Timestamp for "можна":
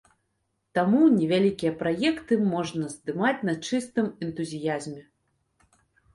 2.55-2.89